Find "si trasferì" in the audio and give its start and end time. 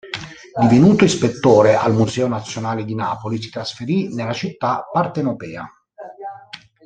3.39-4.11